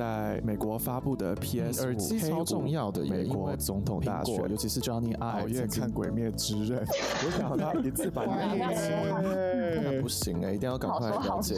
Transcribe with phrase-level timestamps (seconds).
[0.00, 6.82] 在美国发布的 PS 耳机超重要的，美国总统大选，尤其是 Johnny Ive 熬夜 看《鬼灭之刃》，
[7.22, 11.54] 我想他一次把那一起，不行哎、欸，一定要赶快了解。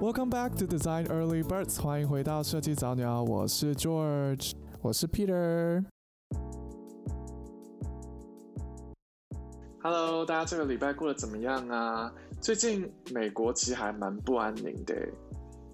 [0.00, 5.84] Welcome back to Design Early Birds，欢迎回到设计早鸟，我是 George，我是 Peter。
[9.82, 12.12] Hello，大家这个礼拜过得怎么样啊？
[12.40, 14.94] 最近美国其实还蛮不安宁的。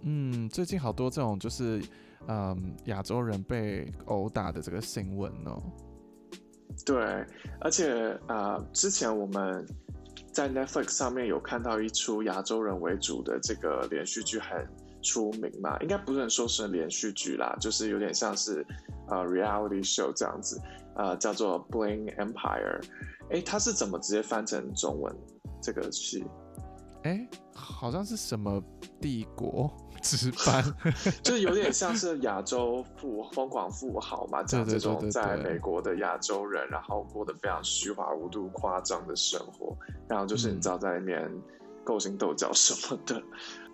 [0.03, 1.83] 嗯，最近好多这种就是，
[2.29, 5.63] 嗯，亚洲人被殴打的这个新闻哦。
[6.85, 7.25] 对，
[7.61, 9.65] 而且呃，之前我们
[10.33, 14.67] 在 Netflix 上面有看到一出亚洲人为主的这个连续剧，很
[15.01, 18.67] 出名嘛，应该不能说是连续剧啦，就是有点像是
[19.09, 20.61] 呃 reality show 这样子，
[20.97, 22.83] 呃，叫做 Bling Empire。
[23.31, 25.15] 哎，它是怎么直接翻成中文
[25.63, 26.25] 这个戏？
[27.05, 28.63] 哎，好像是什么
[29.01, 29.71] 帝国
[30.03, 30.65] 值班，
[31.23, 39.77] 就是有点像是亚洲富疯狂富豪嘛，讲这种在美国的亚洲人，然后过得非常虚华无度、夸张的生活，
[40.09, 41.31] 然后就是你知道在里面
[41.85, 43.23] 勾心斗角什么的。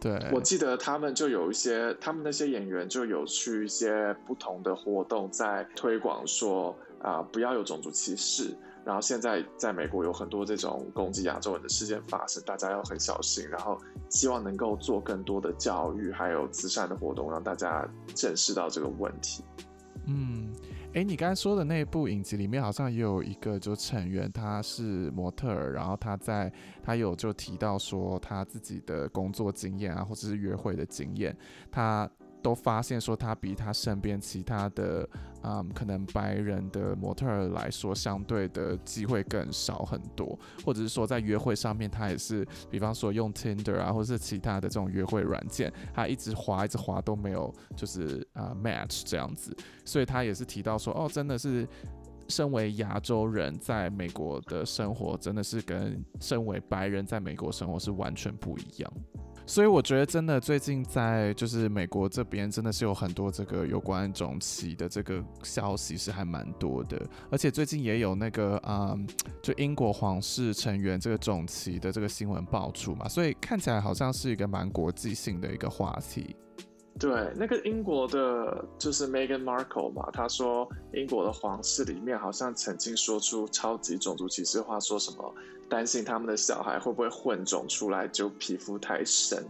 [0.00, 8.56] 对，我记得他们就有一些，他们那些演员就有去一些不同的活动，在推广说啊、呃，不要有种族歧视。
[8.84, 13.48] 然后现在在美国有很多这种攻击亚洲人的事件发生，大家要很小心。
[13.48, 13.78] 然后
[14.08, 19.44] 希望能够做更多的教育，还有慈善的活动，让大家正视到这个问题。
[20.06, 20.50] 嗯，
[20.94, 31.36] 哎，你刚才说的那部影集里面好像也有一个就成员，他是模特儿，然后他在他有就提到说他自己的工作经验啊，或者是约会的经验，
[31.70, 32.10] 他。
[32.42, 35.08] 都发现说他比他身边其他的，
[35.42, 51.66] 嗯，可能白人的模特儿来说，相对的机会更少很多，或者是说在约会上面，他也是，比方说用 Tinder 啊，或者是其他的这种约会软件，他一直滑一直滑都没有，就是啊、match 这样子，所以他也是提到说，哦，真的是
[52.28, 58.92] 身为亚洲人在美国的生活，真的是跟身为白人在美国生活是完全不一样。
[59.50, 68.96] 所以我觉得，真的最近在就是美国这边，真的是有很多这个有关种旗的这个消息是还蛮多的，而且最近也有那个啊、
[69.42, 76.36] 就英国皇室成员这个种旗的这个新闻爆出嘛，所以看起来好像是一个蛮国际性的一个话题。
[76.98, 85.34] 对，那个英国的，就是 Meghan Markle 嘛，他说英国的皇室里面好像曾经说出超级种族歧视话，说什么
[85.68, 89.42] 担心他们的小孩会不会混种出来就皮肤太深。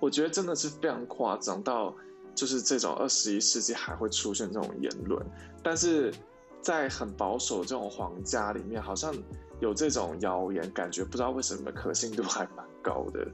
[0.00, 1.94] 我觉得真的是非常夸张到，
[2.34, 5.22] 就是这种二十一世纪还会出现这种言论，
[5.62, 6.10] 但是
[6.62, 9.14] 在很保守这种皇家里面，好像
[9.60, 13.26] 有这种谣言，感觉不知道为什么可信度还蛮高的。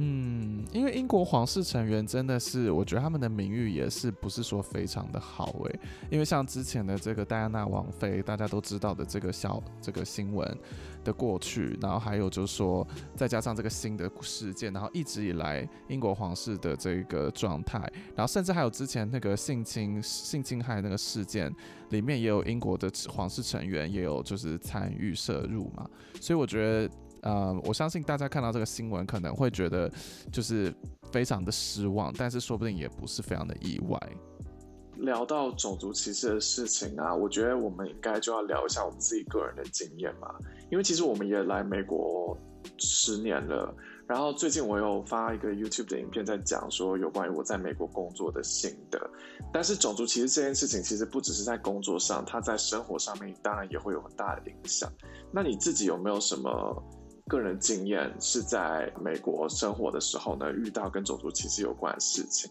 [0.00, 5.80] 嗯，因为英国皇室成员真的是，我觉得他们的名誉也是不是说非常的好诶。
[6.08, 10.56] 因为像之前的这个戴安娜王妃，大家都知道的这个小这个新闻
[11.02, 12.86] 的过去，然后还有就是说，
[13.16, 17.80] 再加上这个新的事件，然后一直以来英国皇室的这个状态，
[18.14, 21.52] 然后甚至还有之前那个性侵性侵害那个事件
[21.90, 26.88] 里面，也有英国的皇室成员也有就是参与涉入嘛，所以我觉得。
[27.22, 29.90] 呃，我相信大家看到这个新闻可能会觉得
[30.32, 30.72] 就是
[31.10, 33.98] 非常的失望，但是说不定也不是非常的意外。
[34.98, 40.34] 聊到种族歧视的事情啊，我觉得我们应该就要聊一下我们自己个人的经验嘛，
[40.72, 42.36] 因为其实我们也来美国
[42.78, 43.72] 十年了，
[44.08, 48.98] 然后最近我有发一个 YouTube 的影片在讲说有关于我在美国工作的心得，
[49.52, 54.92] 但是种族歧视这件事情其实不只是在工作上，它在生活上面当然也会有很大的影响。
[55.32, 56.82] 那你自己有没有什么？
[57.28, 62.50] 个人经验是在美国生活的时候呢，遇到跟种族歧视有关的事情，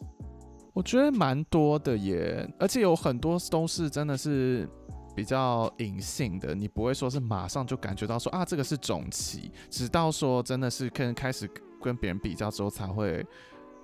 [0.74, 4.70] 我觉得蛮多的耶，而且有很多都是真的是
[5.16, 11.50] 比较隐性的，你不会说是马上就感觉到说啊，这个是种歧，直到说真的是跟开始
[11.82, 13.26] 跟别人比较之后才会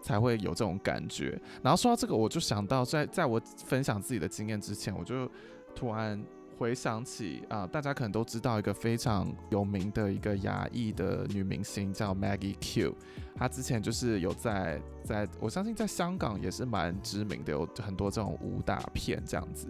[0.02, 1.42] 才会有这种感觉。
[1.62, 5.30] 然后说到这个，我就想到在在我分享自己的经验之前，我就
[5.76, 6.24] 突然。
[6.58, 12.96] 回想起啊、大家可能都知道一个非常有名的一个亚裔的女明星叫 Maggie Q，
[13.36, 19.68] 她之前就是有在在，我相信在香港也是蛮知名的，有很多这种武打片这样子。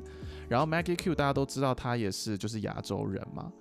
[0.49, 3.51] 然后 Maggie Q 大家都知道她也是就是亚洲人嘛，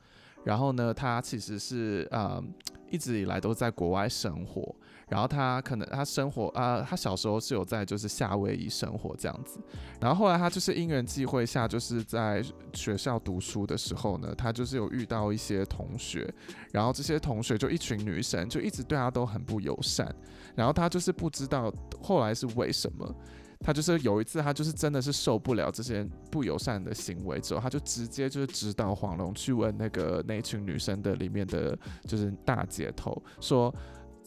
[0.44, 2.42] 然后呢，她其实是呃
[2.90, 4.74] 一直以来都在国外生活。
[5.12, 9.60] 然后他可能他生活啊、他小时候是有在就是夏威夷生活这样子，
[10.00, 12.42] 然后后来他就是因缘际会下，就是在
[12.72, 16.26] 学校读书的时候呢，他就是有遇到一些同学，
[16.72, 20.10] 然后这些同学就一群女生就一直对他都很不友善，
[20.54, 21.70] 然后他就是不知道
[22.00, 23.14] 后来是为什么，
[23.60, 33.74] 他就是有一次他就是真的是受不了这些不友善的行为之后，他就直接就是指导黄龙去问那个那群女生的里面的就是大姐头说。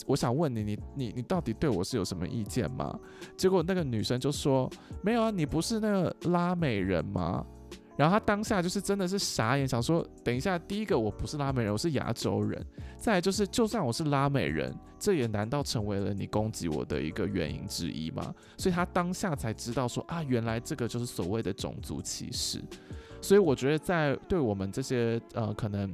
[0.05, 2.97] 我想问你，你你你到底对我是有什么意见吗？
[3.37, 4.69] 结果那个女生就说
[5.01, 7.45] 没有啊，你不是那个拉美人吗？
[7.97, 12.63] 然后她当下就是真的是傻眼，想说等一下，第一个我不是拉美人，我是亚洲人。
[12.97, 18.33] 再来就是，就算我是拉美人，这也难道成为了你攻击我的一个原因之一吗？
[18.57, 22.61] 所以她当下才知道说啊，原来这个就是所谓的种族歧视。
[23.21, 25.91] 所以我觉得在对我们这些呃可能。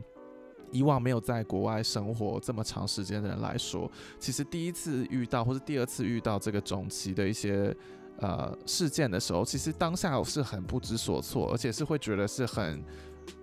[0.71, 3.89] 以往没有在国外生活这么长时间的人来说，
[4.19, 7.75] 其实第一次遇到或者第二次遇到这个种族的一些
[8.17, 12.83] 呃事件的时候，其实当下是很不知所措，而且是会觉得是很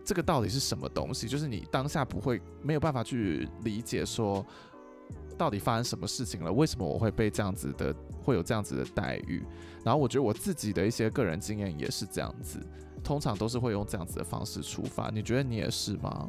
[0.05, 1.29] 这个到底是什么东西？
[1.29, 4.45] 就是你当下不会没有办法去理解说
[5.37, 9.45] 到底发生什么事情了，为什么我会被这样子的会有这样子的待遇？
[9.85, 12.59] 然后我觉得我自己的一些个人经验也是这样子，
[13.05, 15.11] 通常都是会用这样子的方式出发。
[15.11, 16.29] 你觉得你也是吗？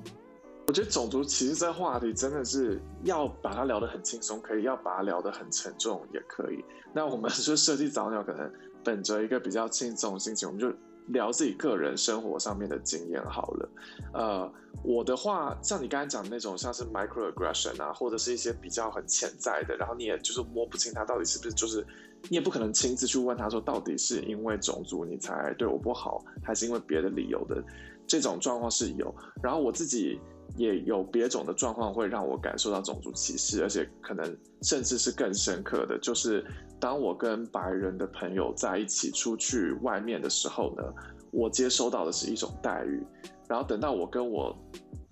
[0.70, 6.64] 我觉得种族歧视这话题真的是要把它聊得很轻松，可以；要把它聊得很沉重，也可以。
[6.94, 8.48] 那我们 就设计早鸟，可能
[8.84, 10.72] 本着一个比较轻松的心情，我们就
[11.08, 13.70] 聊自己个人生活上面的经验好了。
[14.14, 21.84] 呃，我的话，像你刚才讲的那种，像是 microaggression 啊，或者是一些比较很潜在的，然后你也就是摸不清他到底是不是，就是
[22.30, 27.60] 你也不可能亲自去问他说，到底是因为种族你才对我不好，还是因为别的理由的？
[28.06, 29.12] 这种状况是有。
[29.42, 30.20] 然后我自己。
[30.56, 36.46] 也有别种的状况会让我感受到种族歧视，而且可能甚至是更深刻的，就是
[36.80, 40.84] 当我跟白人的朋友在一起出去外面的时候呢，
[41.32, 43.02] 我接收到的是一种待遇，
[43.48, 44.56] 然后等到我跟我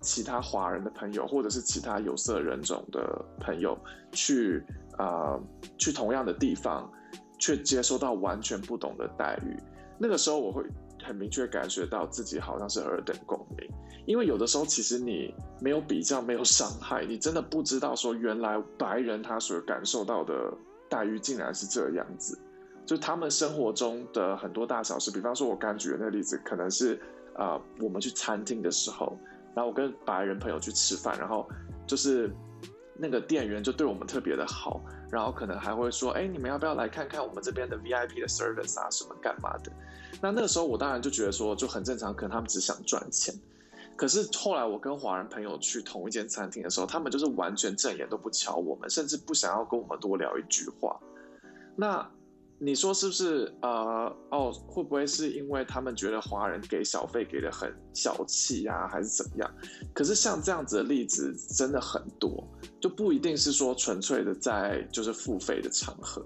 [0.00, 3.78] 其他华人的朋友或者是其他有色人种的朋友
[4.12, 4.62] 去
[4.96, 5.38] 啊、
[5.76, 6.90] 去同样的地方，
[7.38, 9.56] 却接收到完全不同的待遇，
[9.98, 10.64] 那个时候我会。
[11.00, 13.70] 很明确感觉到自己好像是尔等公民，
[14.08, 20.50] 因为有的时候其实你没有比较，没有伤害，你真的不知道说原来白人他所感受到的
[20.88, 22.38] 待遇竟然是这样子，
[22.86, 26.98] 就他们生活中的很多大小事，比方说我刚举的那个例子，可能是
[27.34, 29.14] 啊、我们去餐厅的时候，
[29.54, 31.46] 然后我跟白人朋友去吃饭，然后
[31.86, 32.34] 就是
[32.96, 39.70] 那个店员就对我们特别的好，然后可能还会说，哎，你们要不要来看看我们这边的 VIP 的 service 啊，什么干嘛的。
[40.22, 43.34] 那那个时候，我当然就觉得说就很正常，可能他们只想赚钱。
[43.98, 50.98] 可是后来我跟华人朋友去同一间餐厅的时候，他们就是完全正眼都不瞧我们，甚至不想要跟我们多聊一句话。
[51.74, 52.08] 那
[52.60, 53.52] 你说是不是？
[53.62, 59.50] 呃，哦，会不会是因为他们觉得华人给小费给的很小气呀，还是怎么样？
[59.94, 62.46] 可是像这样子的例子真的很多，
[62.80, 66.24] 就不一定是说纯粹的在就是付费的场合。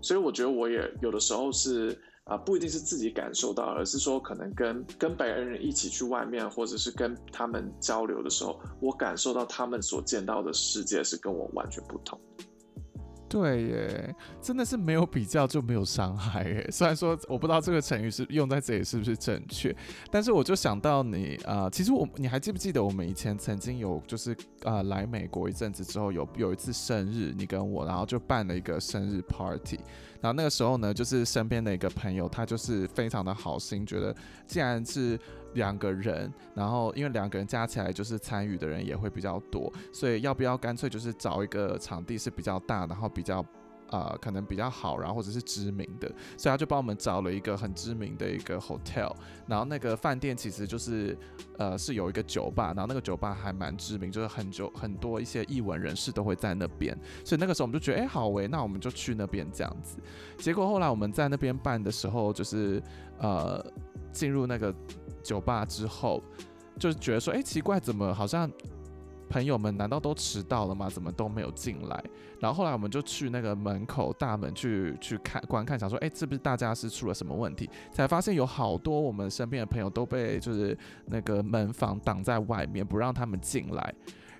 [0.00, 1.96] 所以我觉得我也有的时候是。
[2.24, 12.18] 啊，不一定是自己感受到，而是说可能跟跟白人一起去外面，或者是跟他们交流的时候，我感受到他们所见到的世界是跟我完全不同。
[13.28, 16.68] 对耶，真的是没有比较就没有伤害耶。
[16.70, 19.74] 虽然说我不知道这个成语是用在这里是不是正确，
[20.10, 24.32] 但是我就想到你啊、呃，其实我你还记不记得我们以前曾经有就是
[24.62, 29.80] 啊、呃、来美国一阵子之后有有一次生日，你跟我然后就办了一个生日 party。
[30.20, 34.14] 然后那个时候呢，就是身边的一个朋友，他就是非常的好心，觉得
[34.46, 35.18] 既然是
[35.54, 43.44] 两个人，然后因为两个人加起来就是参与的人也会比较多，所以要不要干脆就是找一个场地是比较大，然后比较。
[43.90, 49.14] 呃，可能比较好，然后或者是知名的，所以他就帮我们找了一个很知名的一个 hotel，
[49.46, 51.16] 然后那个饭店其实就是
[51.58, 59.98] 呃是有一个酒吧，然后那个酒吧还蛮知名，就是很久很多一些艺文人士都会在那边，所以那个时候我们就觉得，哎，好喂，那我们就去那边这样子。
[60.38, 62.82] 结果后来我们在那边办的时候，就是
[63.18, 63.64] 呃
[64.12, 64.74] 进入那个
[65.22, 66.22] 酒吧之后，
[66.78, 68.50] 就是觉得说，哎，奇怪，怎么好像。
[69.34, 70.88] 朋友们难道都迟到了吗？
[70.88, 72.04] 怎么都没有进来？
[72.38, 77.68] 然后后来我们就去那个门口大门去去看观看，想说，哎，是不是大家是出了什么问题？
[77.90, 83.92] 才发现有好多我们身边的朋友都被就是那个门房挡在外面，不让他们进来。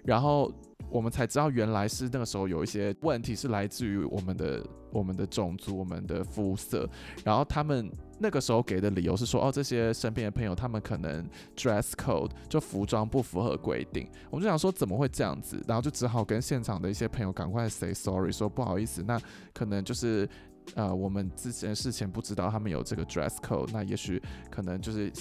[0.04, 0.52] 然后
[0.88, 6.88] 我们才知道，原来是那个时候有一些问题是来自于我们的我们的种族、我们的肤色。
[7.24, 19.20] 然后他们那个时候给的理由是说，哦，这些身边的朋友他们可能 dress code 就服装不符合规定，我就想说怎么会这样子，然后就只好跟现场的一些朋友赶快 say sorry，说不好意思，那
[19.52, 20.28] 可能就是
[20.74, 25.12] 呃我们之前事前不知道他们有这个 dress code，那也许可能就是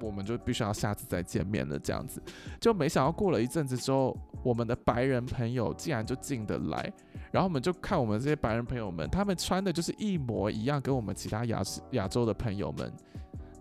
[0.00, 2.22] 我们就必须要下次再见面了这样子，
[2.60, 6.92] 就没想到过了一阵子之后，我们的白人朋友竟然就进得来。
[7.30, 12.92] 然后我们就看我们这些白人朋友们，他们穿的就是一模一样，跟我们其他亚亚洲的朋友们。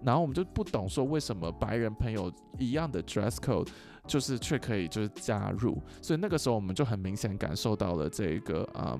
[0.03, 3.69] 然后我们就不懂说为什么白人朋友一样的 dress code，
[4.05, 5.81] 就是却可以就是加入。
[6.01, 8.99] 所以那个时候我们就很明显感受到了这个嗯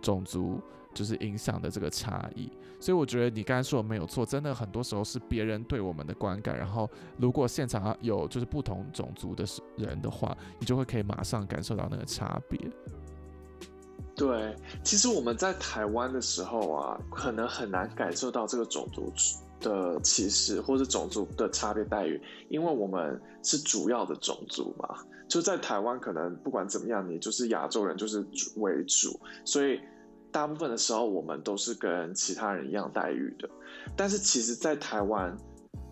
[0.00, 0.58] 种族
[0.94, 2.50] 就是影响的这个差异。
[2.80, 6.56] 所以我觉得你刚才说的没有错，真的很多时候是别人对我们的观感。
[6.56, 9.44] 然后如果现场有就是不同种族的
[9.76, 12.58] 人的话，你就会可以马上感受到那个差别。
[14.14, 19.12] 对，其实我们在台湾的时候啊，可能很难感受到这个种族
[19.60, 24.98] 的歧视或者种族的差别待遇，因为我们是主要的种族嘛。
[25.28, 28.26] 就在台湾，可能不管怎么样，你就是亚洲人就是
[28.56, 29.78] 为主，所以
[30.30, 33.48] 大部分的时候我们都是跟其他人一样待遇的。
[33.96, 35.36] 但是其实，在台湾。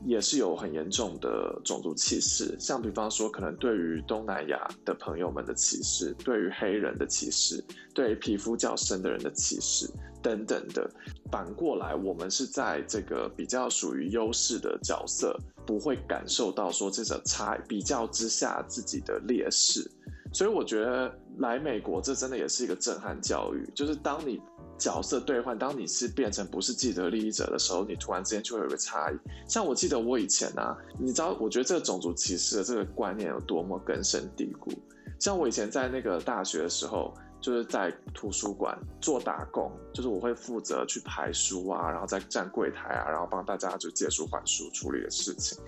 [0.04, 9.90] 也是有很严重的种族歧视，像比方说，可能对于东南亚的朋友们的歧视，对于黑人的歧视，对于皮肤较深的人的歧视
[10.22, 10.88] 等等的。
[11.32, 19.90] 反过来，我们是在这个比较属于优势的角色，不会感受到说这种差比较之下自己的劣势。
[20.36, 24.38] 所以我觉得来美国，这真的也是一个震撼教育，就是当你。
[24.78, 29.16] 角色兑换，当你是变成不是既得利益者的时候，你突然之间就会有个差异。
[29.48, 34.70] 像我记得我以前啊，你知道，我觉得这个种族歧视的这个观念有多么根深蒂固。
[35.18, 45.58] 像我以前在那个大学的时候，就是在图书馆做打工，就是我会负责去排书啊，然后再站柜台啊，然后帮大家就借书还书处理的事情。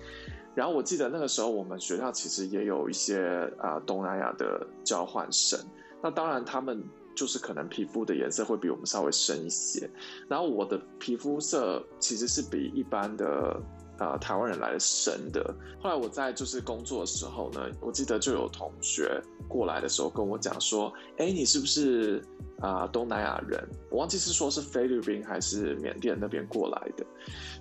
[0.59, 5.57] 然后我记得那个时候，我们学校其实也有一些啊、东南亚的交换生，
[6.03, 6.83] 那当然他们。
[7.15, 9.89] 就是可能皮肤的颜色会比我们稍微深一些，
[10.29, 13.59] 然后我的皮肤色其实是比一般的
[13.99, 15.53] 呃台湾人来的深的。
[15.81, 22.23] 后来我在就是工作的时候呢，我记得就有同学过来的时候跟我讲说：“哎，你是不是
[22.59, 27.05] 啊、呃、东南亚人？”我忘记是说是菲律宾还是缅甸那边过来的。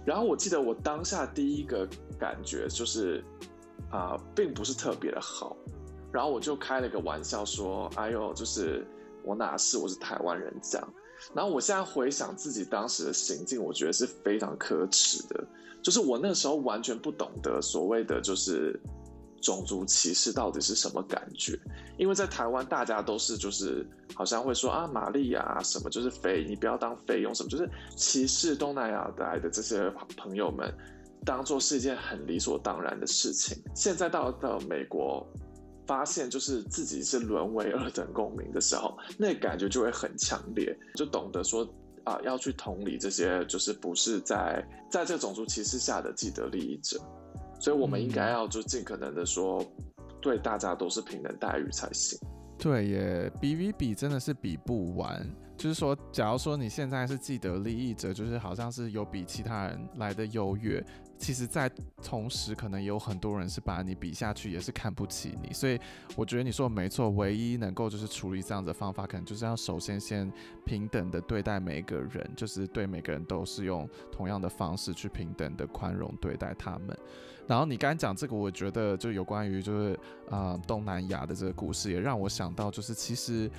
[0.04, 1.87] 然后我记得我当下第一个
[2.18, 3.23] 感觉就是
[3.90, 5.57] 啊、呃，并不是特别的好。
[6.11, 8.87] 然后我就开了个玩笑说：“哎呦，就是。”
[9.25, 10.95] 我哪是，我是台湾人这样，
[11.34, 15.44] 然后我现在回想自己当时的行径，我觉得是非常可耻的。
[15.82, 18.78] 就是我那时候完全不懂得所谓的就是
[19.40, 21.58] 种族歧视到底是什么感觉，
[21.96, 30.72] 因为在台湾大家都是就是好像会说啊玛丽亚什么就是菲，你不要当菲佣什么，就是歧视东南亚来的这些朋友们，
[31.25, 33.56] 当做是一件很理所当然的事情。
[33.75, 35.26] 现在到到美国。
[35.88, 41.66] 发现就是自己是沦为二等公民的时候，那感觉就会很强烈，就懂得说
[42.04, 47.00] 啊，要去同理这些就是不是在在这个种族歧视下的既得利益者，
[47.59, 49.64] 所以我们应该要就尽可能的说，
[50.21, 52.18] 对大家都是平等待遇才行。
[52.59, 55.26] 对耶，比比比真的是比不完。
[55.57, 60.85] 就是说，假如说你现在是既得利益者，就是好像是有比其他人来的优越。
[61.18, 61.68] 其实，在
[62.02, 65.52] 同时，可能有很多人是把你比下去，也是看不起你。
[65.52, 65.78] 所以，
[66.16, 70.32] 我觉得你说的没错，唯一能够就是处理这样子的方法，可能就是要首先先
[70.64, 76.96] 平等的对待每个人，就是对每个人都是用同样的方式去平等的宽容对待他们。
[77.46, 79.94] 然后你刚才讲这个，我觉得就有关于就是
[80.30, 83.50] 啊、呃、东南亚的这个故事，也让我想到就是其实。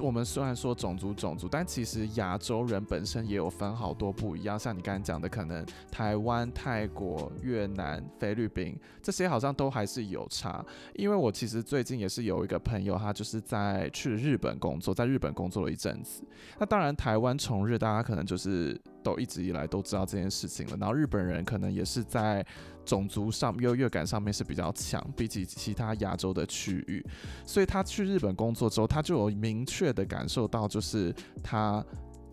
[0.00, 4.58] 我们虽然说种族种族，但其实亚洲人本身也有分好多不一样。
[4.58, 10.64] 像你刚才讲的，可能台湾、泰国、越南、菲律宾这些好像都还是有差。
[10.94, 16.22] 因为我其实最近也是有一个朋友，他就是在去日本工作，在日本工作了一阵子。
[16.58, 20.76] 那当然，台湾从日大家可能就是都一直以来都知道这件事情了。
[20.78, 22.44] 然后日本人可能也是在。
[22.86, 27.04] 种族上优越感上面是比较强，比起其他亚洲的区域，
[27.44, 31.12] 所以他去日本工作之后，他就有明确的感受到，就是
[31.42, 31.84] 他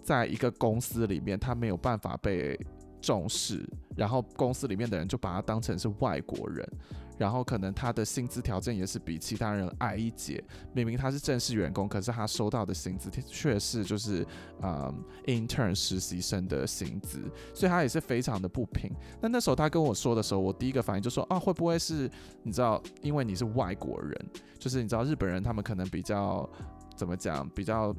[0.02, 2.58] 在一个公司里面，他没有办法被
[3.04, 3.62] 重视，
[3.96, 6.68] 然后公司里面的人就把他当成是外国人。
[7.16, 10.44] 然后可能他的薪资条件也是比其他人矮一截，
[10.74, 14.26] 明明他是正式员工，可是他收到的薪资却是就是
[14.64, 14.92] 嗯
[15.28, 17.22] intern 实习生的薪资，
[17.54, 18.92] 所以他也是非常的不平。
[19.22, 22.10] 那那时候他跟我说的时候，我第一个反应就说啊，会不会是
[22.42, 24.20] 你知道，因为你是外国人，
[24.58, 26.50] 就是你知道日本人他们可能比较
[26.96, 27.96] 怎么讲，比较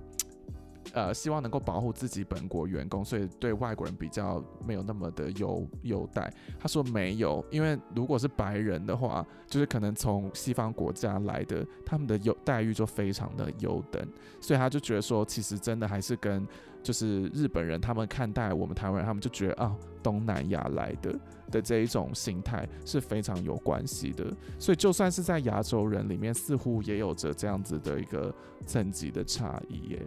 [0.92, 6.32] 呃，希望能够保护自己本国员工，所以对外国人比较没有那么的优优待。
[6.60, 14.06] 他说没有，因为如果是白人的话，就是可能从西方国家来的，他们的优待遇就非常的优等，
[14.40, 16.46] 所以他就觉得说，其实真的还是跟
[16.82, 21.18] 就是日本人他们看待我们台湾人，他们就觉得啊，东南亚来的
[21.50, 24.24] 的这一种心态是非常有关系的。
[24.58, 28.34] 所以就算是在亚洲人里面，似乎也有着这样子的一个
[28.66, 30.02] 层级的差异耶。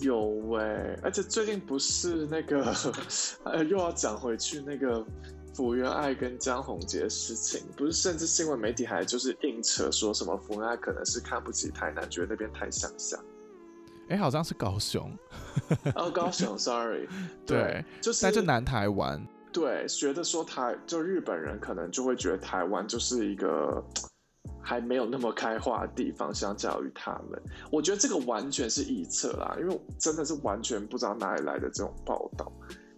[0.00, 2.74] 有喂、欸，而且最近不是那个，
[3.44, 5.04] 呃，又要讲回去那个
[5.54, 13.16] 福原爱跟江宏杰的事情，不是，甚至新闻媒体还就是硬扯说什么福原爱可能是看不起台南，觉得那边太乡下。
[14.08, 15.10] 哎、欸，好像是高雄。
[15.94, 17.06] 哦，高雄， sorry，
[17.46, 23.84] 对，对就是在这南台湾，对，觉得说台就日本人可能就会觉得台湾就是一个。
[24.62, 27.40] 还没有那么开化的地方，相较于他们，
[27.72, 32.52] 我觉得这个完全是臆测啦，因为真的是完全不知道哪里来的这种报道。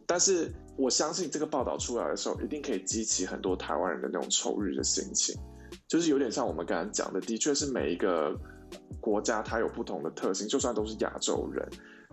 [0.06, 5.34] 但是我相信这个报道出来的时候，一定可以激起很多台湾人的那种仇日的心情，
[5.88, 8.36] 就是有点像我们刚刚讲的，的确是每一个
[9.00, 11.66] 国家它有不同的特性，就算都是亚洲人，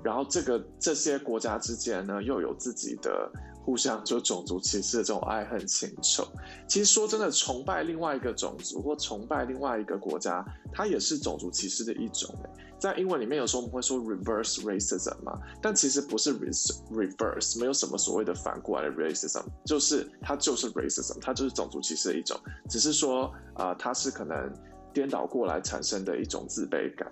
[0.03, 3.31] 然后这个这些国家之间呢，又有自己的。
[3.63, 6.27] 互相就种族歧视的这种爱恨情仇，
[6.67, 12.33] 其实说真的，崇拜另外一个种族或崇拜另外一个国家，它也是种族歧视的一种。
[12.79, 22.39] 在英文里面，有时候我们会说 reverse racism 嘛，但其实不是 reverse，没有什么所谓的反过来的 racism，就是它就是 racism，它就是种族歧视的一种，
[22.69, 24.49] 只是说啊、它是可能
[24.93, 27.11] 颠倒过来产生的一种自卑感。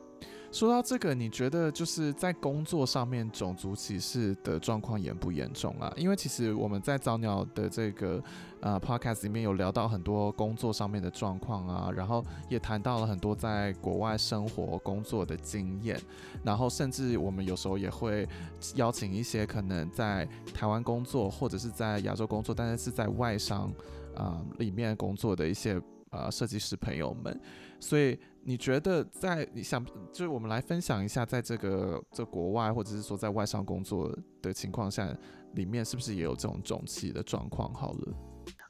[0.52, 5.92] 说到这个，你觉得就是在工作上面种族歧视的状况严不严重啊？
[5.96, 8.24] 因为其实我们在早鸟的这个
[8.62, 16.00] 呃 podcast 里面有聊到很多工作上面的状况啊，然后也谈到了很多在国外生活工作的经验，
[16.44, 18.28] 然后甚至我们有时候也会
[18.76, 23.72] 邀请一些可能在台湾工作或者是在亚洲工作，但是是在外商
[24.16, 27.40] 啊、里面工作的一些呃设计师朋友们，
[27.80, 28.20] 所以。
[28.50, 34.10] 你觉得在你想就是我们来分享一下，在这个这国外或者是说在外商工作
[34.42, 35.14] 的情况下，
[35.56, 37.74] 里面是不是也有这种种歧的状况？
[37.74, 38.14] 好了，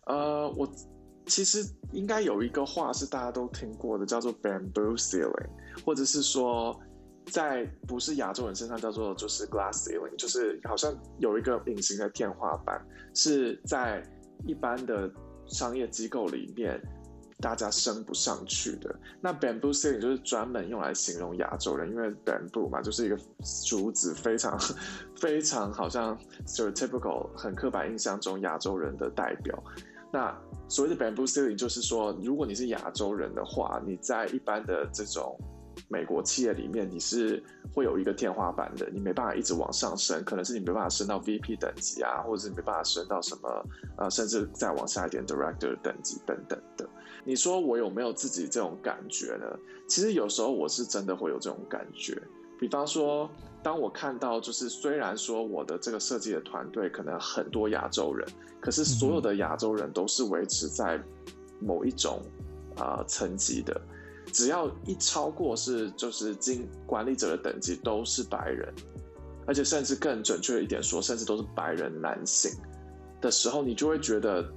[0.07, 0.67] 呃，我
[1.27, 5.49] 其实应该有一个话是大家都听过的，叫做 bamboo ceiling，
[5.85, 6.75] 或者是说
[7.27, 14.01] 在不是亚洲人身上叫做就是 glass ceiling，就是好像有一个隐形的天花板，是在
[14.47, 15.07] 一般的
[15.45, 16.81] 商业机构里面。
[17.39, 18.93] 大家升不上去的。
[19.21, 23.17] 那 bamboo ceiling 就是专门用来形容亚洲人，因为 bamboo 嘛，就是一个
[23.65, 24.57] 竹子，非常
[25.19, 29.63] 非常好像就是 typical 很刻板印象中亚洲人的代表。
[30.11, 30.35] 那
[30.67, 35.37] 所谓的 bamboo ceiling 就是说，如果你是亚洲人的话，你在一般的这种
[35.89, 43.63] 美国企业里面，你是会有一个天花板的，你没办法一直往上升，可能是你没办法升到 VP 等级啊，或者是你没办法升到什么
[43.97, 46.89] 呃，甚至再往下一点 director 等级等等的。
[47.27, 49.45] 你说我有没有自己这种感觉呢？
[49.85, 52.17] 其实有时候我是真的会有这种感觉。
[52.57, 53.29] 比方说，
[53.61, 58.25] 当我看到就是虽然说我的这个设计的团队可能很多亚洲人，
[58.61, 60.97] 可是所有的亚洲人都是维持在
[61.59, 62.21] 某一种
[62.77, 63.77] 啊、呃、层级的，
[64.31, 68.73] 只要一超过是就是经管理者的等级都是白人，
[69.45, 72.49] 而且甚至更准确一点说，甚至都是白人男性
[73.19, 74.49] 的时候，你就会觉得。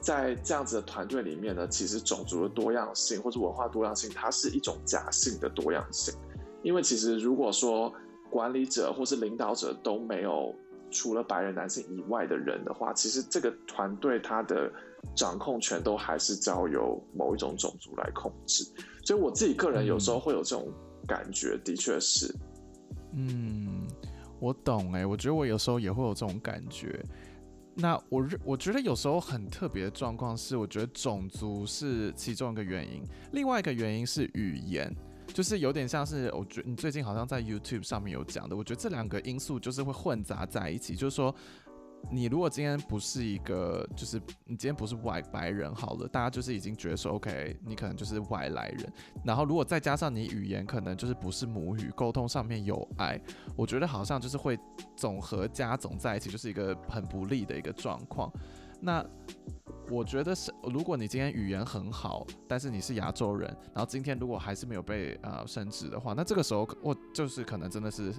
[0.00, 6.14] 在这样子的团队里面呢，其实种族的多样性或者文化多样性，它是一种假性的多样性。
[6.62, 7.92] 因为其实如果说
[8.30, 10.54] 管理者或是领导者都没有
[10.90, 14.70] 除了白人男性以外的人的话，其实这个团队它的
[15.14, 18.64] 掌控权都还是交由某一种种族来控制。
[19.04, 20.68] 所以我自己个人有时候会有这种
[21.06, 22.34] 感觉，的确是。
[23.14, 23.86] 嗯，
[24.38, 27.04] 我懂哎、欸，我觉得我有时候也会有这种感觉。
[27.80, 34.94] 那我我觉得有时候很特别的状况是，我觉得种族是其中一个原因，另外一个原因是语言，
[35.28, 41.34] 就是有点像是我觉你最近好像在 YouTube 上面有讲的，我觉得这两个因素就是会混杂在一起，就是说。
[42.08, 48.92] 你如果今天不是一个，就是你今天不是外白人好了，大家就是已经觉得说，OK，你可能就是外来人。
[49.24, 53.20] 然后如果再加上你语言可能就是不是母语，沟通上面有碍，
[53.56, 54.58] 我觉得好像就是会
[54.96, 58.32] 总和加总在一起，就是一个很不利的一个状况。
[58.80, 59.04] 那
[59.90, 68.12] 我觉得是，如果你今天语言很好，但是你是亚洲人，然后今天如果还是没有被呃升职的话，那这个时候我就是可能真的是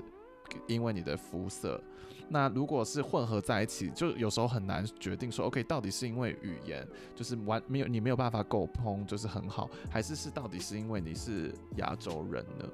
[0.67, 1.81] 因为你的肤色。
[2.29, 12.65] 那如果是混合在一起，就有时候很难决定说，OK，到底是因为语言就是完没有你没有办法沟通就是很好，还是是到底是因为你是亚洲人呢？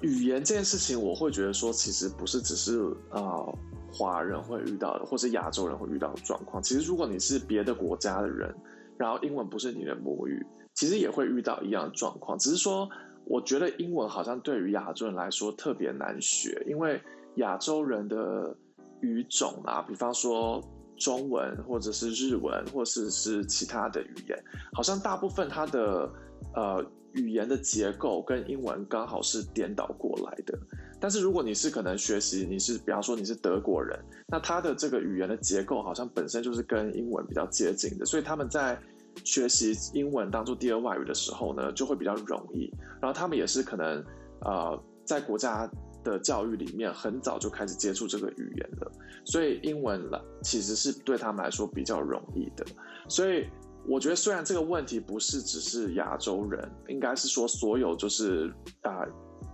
[0.00, 2.78] 语言这件事情，我会觉得说，其实不是只是
[3.10, 3.58] 呃
[3.92, 6.62] 华人会遇到的，或是亚洲人会遇到的状况。
[6.62, 8.54] 其实如果你是别的国家的人，
[8.96, 12.38] 然后英文不是你的母语，其实也会遇到一样的状况。
[12.38, 12.88] 只是说，
[13.28, 17.00] 我觉得英文好像对于亚洲人来说特别难学，因为
[17.36, 18.56] 亚洲人的
[19.00, 20.62] 语种啊，比方说
[20.96, 24.38] 中文或者是日文，或者是其他的语言，
[24.72, 26.10] 好像大部分它的
[26.54, 26.84] 呃。
[27.14, 30.56] 语言的结构跟英文刚好是颠倒过来的，
[31.00, 38.78] 但是如果你是可能学习，你是比方说你是德国人，那他的这个语言的结构好像本身就是跟英文比较接近的，所以他们在
[39.24, 42.72] 学习英文当做第二外语的时候呢，就会比较容易。
[43.00, 44.04] 然后他们也是可能
[44.40, 45.70] 呃在国家
[46.02, 48.92] 的教育里面很早就开始接触这个语言了，
[49.24, 52.64] 所以英文了其实是对他们来说比较容易的，
[53.08, 53.46] 所以。
[53.90, 58.52] 我觉得虽然这个问题不是只是亚洲人，应该是说所有就是
[58.82, 59.00] 啊、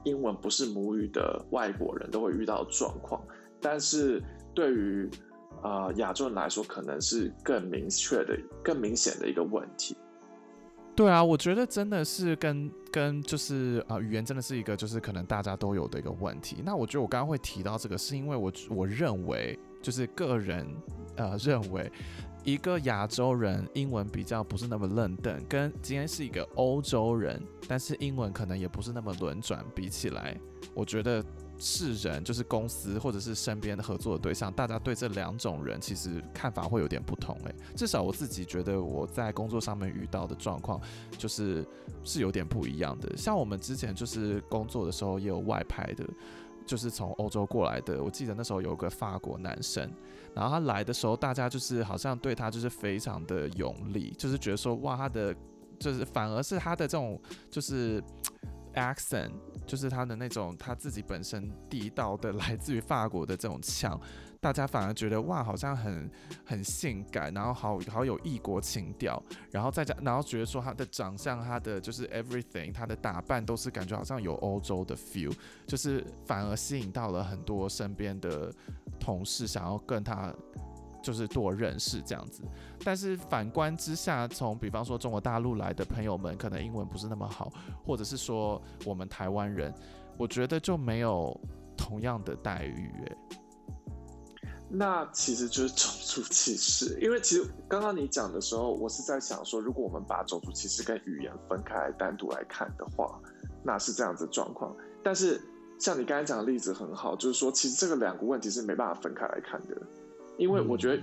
[0.02, 3.22] 英文不是母语的外国人都会遇到状况，
[3.60, 4.20] 但是
[4.52, 5.08] 对于、
[5.62, 9.96] 呃、亚洲人来说，可能是更明确的、更明显的一个问题。
[10.96, 16.62] 对啊，我觉得真的是跟跟就是啊、语言真的是一个就是可能大家都有的一个问题。
[16.64, 20.66] 那我觉得我刚刚会提到这个，是因为我我认为就是个人
[21.16, 21.90] 呃认为。
[22.46, 30.38] 一个亚洲人英文比较不是那么轮转，跟今天是一个欧洲人，但是英文可能也不是那么轮转，比起来，
[30.74, 31.24] 我觉得
[31.64, 37.34] 是人就是公司或者是身边的合作的对象，大家对这两种人其实看法会有点不同。
[37.46, 40.78] 诶，至少我自己觉得我在工作上面遇到的状况
[41.16, 41.66] 就是
[42.02, 43.16] 是有点不一样的。
[43.16, 46.04] 像我们之前就是工作的时候也有外派的。
[46.66, 49.86] 就是从欧洲过来的，我记得那时候有个法国男生，
[50.34, 55.36] 然后他来的时候，大家就是好像对他就是非常的用力，就是觉得说哇，他的
[55.78, 58.02] 就是反而是他的这种就是
[58.74, 59.32] accent，
[59.66, 64.00] 就是他的那种他自己本身地道的 来自于法国的这种腔。
[64.40, 66.10] 大家反而觉得哇，好像很
[66.44, 75.34] 很性感，然后好好有异国情调，然后再加，然后觉得说他的长相，他的就是 everything，他的打扮都是感觉好像有欧洲的 feel，
[75.66, 78.52] 就是反而吸引到了很多身边的
[79.00, 80.30] 同事，想要跟他
[81.04, 82.42] 就是多认识这样子。
[82.82, 87.52] 但是反观之下，从比方说中国大陆来的朋友们，可能英文不是那么好，
[87.84, 89.72] 或者是说我们台湾人，
[90.16, 91.38] 我觉得就没有
[91.76, 93.16] 同样的待遇诶。
[94.70, 103.20] 那其实就是种族歧视，因为其实刚刚你讲的时候，我是在想说，如果我们把种族歧视跟语言分开单独来看的话，
[103.62, 104.74] 那是这样子状况。
[105.04, 105.40] 但是
[105.78, 109.76] 像你刚才讲的例子很好，就是说，其实这个两个问题是没办法分开来看的，
[110.36, 111.02] 因为我觉得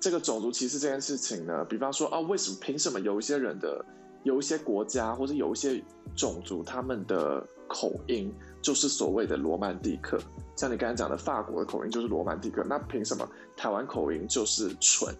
[0.00, 3.84] 这个种族歧视这件事情呢，比方说啊，为什么凭什么有一些人的，
[4.24, 5.82] 有一些国家或者有一些
[6.16, 10.18] 种族他们的口音就是所谓的罗曼蒂克？
[10.56, 15.14] 像你刚才讲的，法国的口音就是罗曼蒂克，那凭什么台湾口音就是蠢，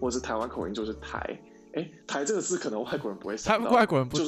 [0.00, 1.18] 或者是台湾口音就是台？
[1.74, 4.26] 哎、欸，台这个字可能外国人不会想到，外国人不懂，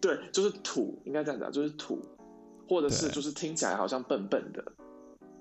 [0.00, 2.00] 就是，对，就是土，应该这样讲，就是土，
[2.68, 4.64] 或者是就是听起来好像笨笨的。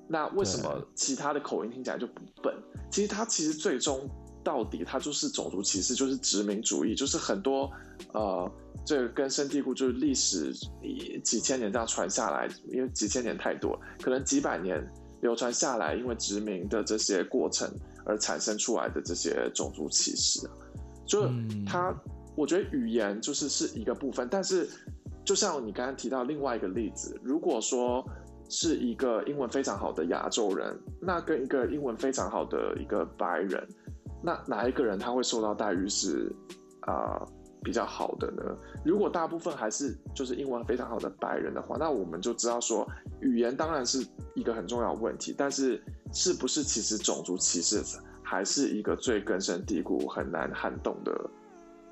[0.07, 2.55] 那为什么其他的口音听起来就不笨？
[2.91, 4.09] 其实它其实最终
[4.43, 7.71] 到底它就是种族歧视，就是殖民主义，就是很多
[8.13, 8.51] 呃。
[8.85, 10.51] 这个根深蒂固，就是历史
[11.23, 14.85] 几千年这样传下来，因为几千年太多，可能几百年
[15.21, 17.71] 流传下来，因为殖民的这些过程
[18.05, 20.41] 而产生出来的这些种族歧视，
[21.05, 21.29] 就
[21.65, 21.95] 它，
[22.35, 24.69] 我觉得语言就是是一个部分，但是
[25.23, 28.05] 就像你刚刚提到另外一个例子，如果说
[28.49, 33.67] 是一个英文非常好的亚洲人，那跟一个英文非常好的一个白人，
[34.21, 36.31] 那哪一个人他会受到待遇是
[36.81, 37.25] 啊？
[37.63, 38.43] 比较好的呢？
[38.83, 42.85] 如果大部分还是就是英文非常好的白人的话，那我们就知道说，
[43.21, 47.81] 语言当然是一个很重要问题，但是是不是其实种族歧视
[48.21, 51.29] 还是一个最根深蒂固、很难撼动的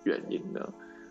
[0.04, 0.60] 原因呢？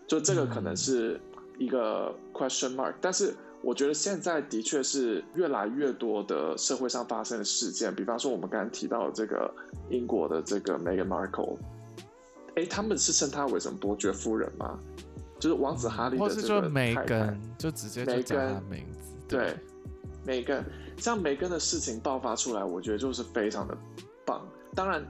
[0.05, 1.19] 就这个可能是
[1.57, 9.53] 一个 question mark，但是我觉得现在的确是越来越多的社会上发生的事件，比方说我们刚刚提到的这个
[9.89, 11.57] 英国的这个 Meghan Markle。
[12.55, 14.77] 哎，他们是称她为什么伯爵夫人吗？
[15.39, 19.15] 就是王子哈利的这个梅根，就直接就叫他名字。
[19.27, 19.55] 对，
[20.23, 20.63] 梅根，
[20.97, 23.75] 像梅根的事情爆发出来，我觉得就是非常的
[24.25, 24.45] 棒。
[24.75, 25.03] 当然，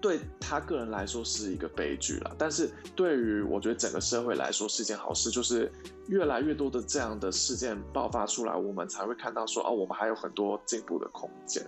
[0.00, 5.70] 对他个人来说是一个悲剧了，但是对于我觉得整个社会来说是一件好事，就是
[6.08, 11.62] 越来越多的这样的事件爆发出来，我们才会看到说，哦，我们还有很多进步的空间。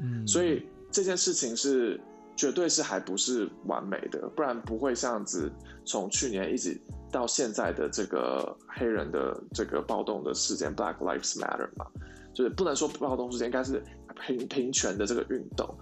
[0.00, 2.00] 嗯，所以这件事情是。
[2.36, 5.48] 绝对是还不是完美的，不然不会这样子
[5.84, 6.76] 从去年一直
[7.12, 11.86] 到现在的这个黑人的这个暴动的事件 Black Lives Matter 嘛，
[12.34, 13.80] 就是不能说暴动事件，应该是
[14.26, 15.72] 平平权的这个运动，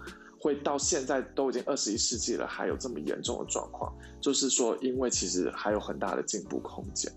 [0.43, 7.13] 会到现在都已经二十一世纪了，还有这么严重的状况，就是说，因为其实还有很大的进步空间。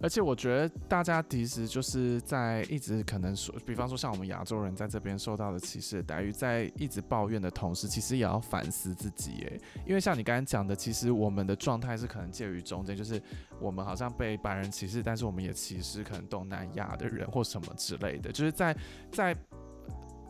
[0.00, 9.60] 而且我觉得大家其实就是在一直可能说，比方说像我们亚洲人在这边受到的歧视的待遇，在一直抱怨的同时，其实也要反思自己耶。
[9.84, 13.20] 因为像你刚才讲的，其实我们的状态是可能介于中间，就是
[13.60, 18.30] 我们好像被白人歧视，但是我们也歧视可能东南亚的人或什么之类的。
[18.30, 18.74] 就是在
[19.10, 19.36] 在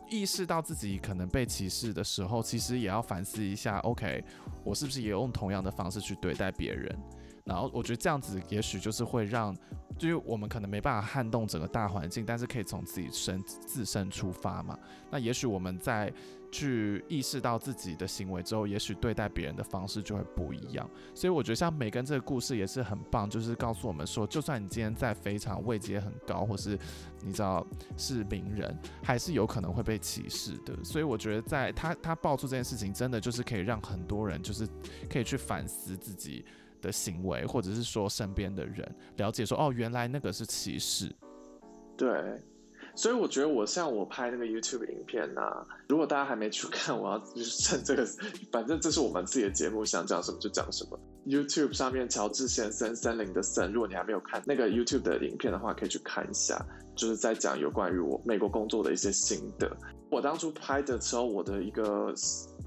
[0.09, 4.23] 意识到自己可能被歧视的时候，其实也要反思一下，OK，
[4.63, 6.97] 我是不是也用同样的方式去对待别人？
[7.45, 9.55] 然后我觉得这样子也许就是会让，
[9.97, 14.77] 就是我们可能没办法撼动整个大环境，但是可以从自己身自身出发嘛。
[15.09, 16.13] 那也许我们在
[16.51, 20.89] 去意识到自己的行为之后，也许对待别人的方式就会不一样。
[21.13, 26.77] 所以我觉得像梅根这个故事也是很棒，就是告诉我们说，就算你今天在非常位阶很高，或是
[27.21, 27.65] 你知道
[27.97, 30.73] 是名人，还是有可能会被歧视的。
[30.83, 34.67] 所以我觉得在他他爆出这件事情，真的就是可以让很多人就是
[35.09, 36.43] 可以去反思自己
[36.81, 41.13] 的行为，或者是说身边的人了解说，哦，原来那个是歧视。
[41.97, 42.41] 对，
[42.99, 48.05] 所以我觉得我像我拍那个 YouTube 影片呐、啊，如果大家还没去看，我要就 是趁这个，
[48.51, 50.99] 反正这是我们自己的节目，想讲什么就讲什么。
[51.25, 56.61] YouTube 上面乔治先生森林的森，如果你还没有看那个 YouTube 的影片的话，可以去看一下，
[56.93, 59.71] 就是在讲有关于我美国工作的一些心得。
[60.09, 62.13] 我当初拍的时候，我的一个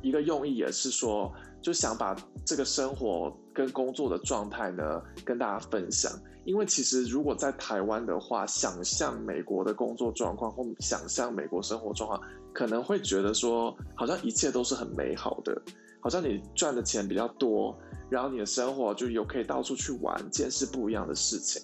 [0.01, 1.31] 一个用意也是说。
[1.62, 2.12] 就想把
[2.45, 6.11] 这个生活跟工作的状态呢跟大家分享，
[6.45, 12.21] 因为其实如果在台湾的话，想象美国的工作状况或想象美国生活状况，
[12.53, 15.61] 可能会觉得说好像一切都是很美好的，
[16.01, 17.77] 好像你赚的钱比较多，
[18.11, 21.63] 然后你的生活就有可以到处去玩，见识不一样的事情。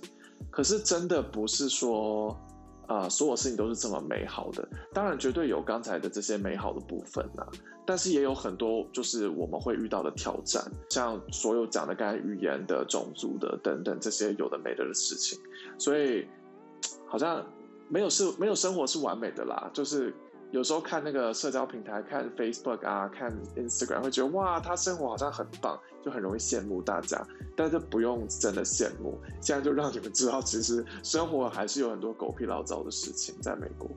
[0.51, 2.37] 可是真的不是说
[2.89, 7.47] 啊，所有事情都是这么美好的，当然绝对有刚才的这些美好的部分啊。
[7.87, 15.39] 但是也有很多就是我们会遇到的挑战，像所有讲的刚才语言的、种族的等等这些有的没的的事情，
[15.79, 16.27] 所以
[17.07, 17.43] 好像
[17.89, 19.71] 没有是没有生活是完美的啦。
[19.73, 20.15] 就是
[20.51, 27.23] 有时候看那个社交平台，看 Facebook 啊，看 Instagram，会觉得哇，他生活好像很棒，就很容易羡慕大家。
[27.55, 33.91] 但是不用真的羡慕，现在就让你们知道，其实生活还是有很多狗屁老糟的事情在美国。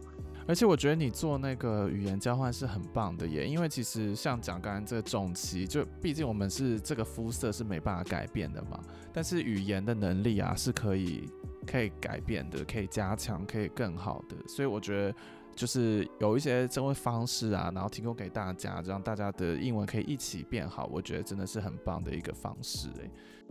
[0.47, 8.77] 而且我觉得你做那个语言交换是很棒的耶，因为其实像讲刚才这个种期，就毕竟我们是这个肤色是没办法改变的嘛，
[9.13, 11.29] 但是语言的能力啊是可以
[11.65, 15.15] 可以改变的，可以加强，可以更好的，所以我觉得
[15.55, 23.09] 就是有一些这种方式啊，然后提供给大家，让大家的英文可以一起变好，我觉得真的是很棒的一个方式诶。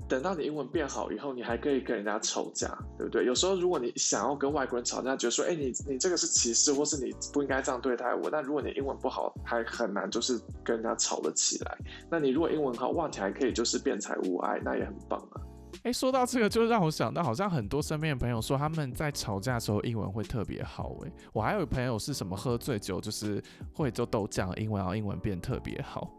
[0.08, 3.26] 等到你英文变好以后，你还可以跟人家吵架，对不对？
[3.26, 8.30] 有时候如果你想要跟外国人吵架，觉得说，哎，你你这个是歧视，或是你不应该这样对待我。
[8.30, 11.78] 但如果你英文不好，还很难就是跟人家吵得起来。
[12.10, 15.42] 那你如果英文好，哇，你还可以就是辩才无碍，那也很棒啊。
[15.82, 20.96] 哎，说到这个，就让我想到，好像很多身边的朋友说他们在吵架的时候英文会特别好。
[21.04, 26.10] 哎，我还有朋友是什么喝醉酒就是会就都讲英文，然后英文变特别好。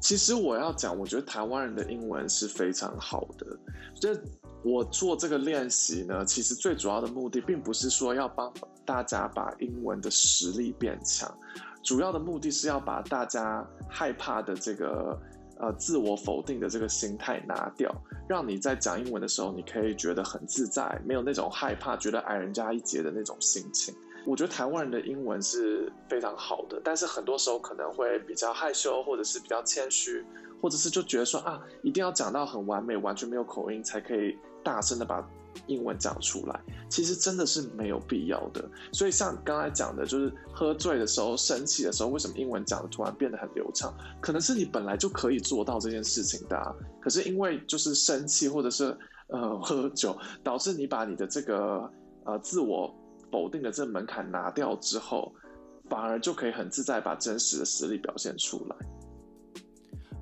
[0.00, 3.46] 其实我要讲，我觉得台湾人的英文是非常好的。
[4.00, 4.08] 就
[4.64, 8.52] 我做这个练习呢，其实最主要的目的，并不是说要帮
[8.84, 11.32] 大家把英文的实力变强，
[11.84, 15.16] 主要的目的是要把大家害怕的这个
[15.58, 17.94] 呃自我否定的这个心态拿掉，
[18.28, 23.94] 让你在讲英文的时候，你可以觉得很自在，没有那种害怕、觉得矮人家一截的那种心情。
[24.24, 30.24] 我觉得台湾人的英文是非常好的，但是很多时候可能会比较害羞，或者是比较谦虚，
[30.60, 35.28] 或者是就觉得说啊，一定要讲到很完美，完全没有口音才可以大声的把
[35.66, 36.60] 英文讲出来。
[36.88, 38.64] 其实真的是没有必要的。
[38.92, 43.92] 所以像刚才讲的，就是喝醉的时候、生气的时候，为什么英文讲的突然变得很流畅？
[44.20, 48.96] 可能是你本来就可以做到这件事情的，可是因为就是生气或者是
[49.28, 51.90] 呃 喝酒，导致你把你的这个
[52.24, 52.94] 呃自我。
[53.30, 55.32] 否定的这门槛拿掉之后，
[55.88, 58.76] 反而就可以很自在把真实的实力表现出来。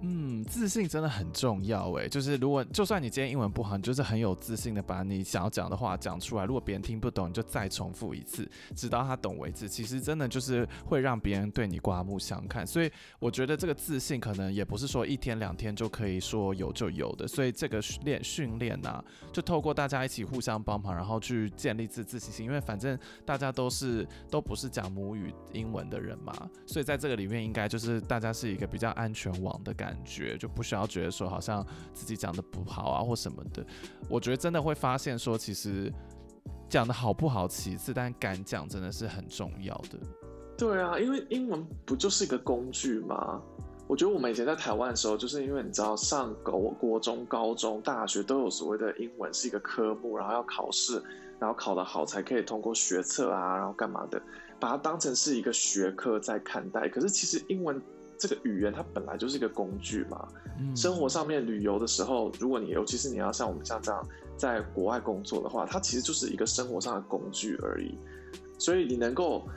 [0.03, 2.09] 嗯，自信真的很重要诶。
[2.09, 6.45] 就是如果就算你今天英文不好，你就是很有自信的把你想要讲的话讲出来。
[6.47, 9.69] 如果别人听不懂，你就再重复一次，直到他懂为止。
[9.69, 12.67] 其实真的就是会让别人对你刮目相看。
[12.67, 17.29] 所以我觉得这个自信可能也不是说一天两天就可以说有就有的。
[17.29, 22.47] 所以这个练训练呢，就透过大家一起互相帮忙，然后去建立自自信心。
[22.47, 26.33] 因为反正大家都是都不是讲母语英文的人嘛，
[26.65, 29.90] 所以在这个里面应该就是大家是一个比较安全网的感觉。
[29.91, 33.67] 感觉就不需要觉得说好像自己讲的不好啊或什么的，
[34.09, 35.93] 我觉得真的会发现说其实
[36.69, 39.99] 讲的好不好其次，但敢讲真的是很重要的。
[40.57, 43.43] 对啊，因为英文不就是一个工具吗？
[43.89, 51.03] 我觉得我们以前在台湾的时候，就是因为你知道上国国中、高中、大学都有所谓的英文是一个科目，然后要考试，
[51.41, 54.23] 然后考得好才可以通过学测啊，然后干嘛的，
[54.61, 56.89] 把它当成是一个学科在看待。
[56.89, 57.83] 可是其实英文。
[58.21, 60.29] 这个语言它本来就是一个工具嘛，
[60.61, 64.07] 嗯，生活上面旅游的时候，如果你尤其是你要像我们像这样
[64.37, 67.99] 在国外工作的话，它其实就是一个生活上的工具而已。
[68.59, 69.49] 所以你能够，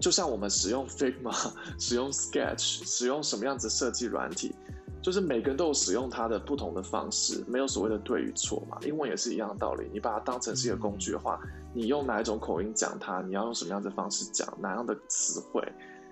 [0.00, 4.52] 就像我们使用 Figma、使用 Sketch、使用什么样子设计软体，
[5.00, 8.76] 就是每个人都有使用它的不同的方式，没有所谓的对与错嘛。
[8.84, 11.40] 英文也是一样的道理，你把它当成是一个工具的话，
[11.72, 15.62] 你用哪一种口音讲它，你要用什么样的方式讲，哪样的词汇，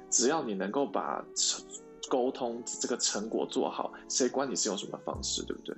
[0.09, 1.21] 只要你能够把。
[2.09, 5.77] 沟通这个成果做好，谁管你是用什么方式，对不对？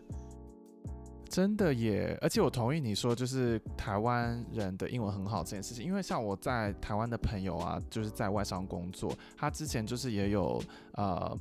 [1.28, 2.16] 真的也！
[2.22, 10.62] 而且我同意你说，就是台湾人的英文很好这件事情，因为像我在台湾的朋友啊，就是在外商工作，他之前就是也有
[10.92, 11.36] 呃。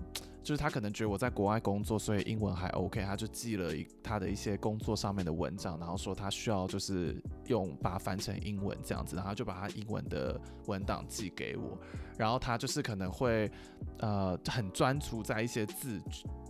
[0.47, 11.77] 就是他可能觉得我在国外工作，所以英文还 OK，他就寄了一他的一些工作上面的文章，然后说他需要就是用把它翻成英文这样子，然后就把他英文的文档寄给我，
[12.17, 13.51] 然后他就是可能会
[13.99, 16.01] 呃很专注在一些字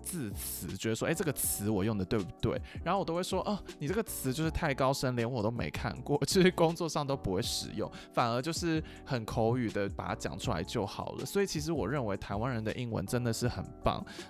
[0.04, 2.62] 字词，觉得说哎、这个词我用的对不对？
[2.84, 11.26] 然后我都会说哦你这个词就是太高深，连我都没看过，其 实工作上都不会使用，反而就是很口语的把它讲出来就好了。
[11.26, 13.66] 所以其实我认为台湾人的英文真的是很。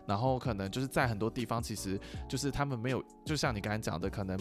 [0.06, 4.38] 然后可能就是在很多地方，其实就是他们没有，就像你刚才讲的，可能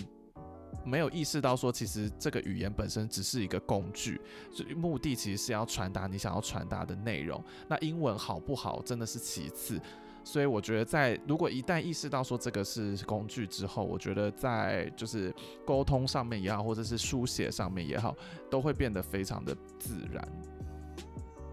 [0.84, 4.20] 没有意识到说，其实这个语言本身只是一个工具，
[4.52, 7.42] 所以目的其实是要传达你想要传达的内容。
[7.68, 9.80] 那英文好不好，真的是其次。
[10.22, 15.32] 所以我觉得，在如果一旦意识到说这个是工具之后，我觉得在就是
[15.64, 18.12] 沟通上面也好，或者是书写上面也好，
[18.50, 20.28] 都会变得非常的自然。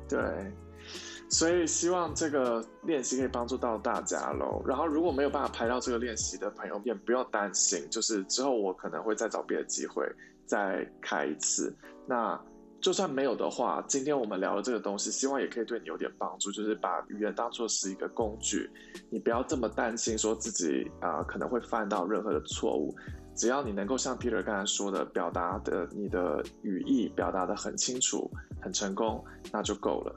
[0.09, 0.51] 对。
[1.33, 4.61] 所以希望这个练习可以帮助到大家喽。
[4.67, 10.07] 然后如果没有办法拍到这个练习的朋友，也不要担心，就是之后我可能会再找别的机会
[10.45, 11.75] 再开一次。
[12.05, 12.39] 那
[12.79, 18.69] 就算没有的话，今天我们聊的这个东西，希望也可以对你有点帮助，就是把语言当作是一个工具，
[19.09, 22.93] 你不要这么担心说自己啊、可能会犯到任何的错误。
[23.35, 28.29] 只要你能够像 Peter 刚才说的，表达的你的语义表达的很清楚、
[28.61, 30.15] 很成功，那就够了。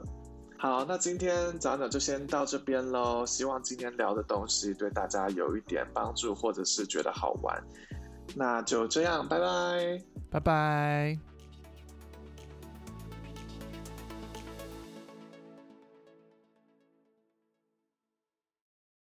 [0.59, 3.23] 好，那今天咱俩就先到这边喽。
[3.25, 7.63] 希望今天聊的东西对大家有一点帮助，或者是觉得好玩。
[8.35, 11.26] 那就这样，拜拜，拜拜。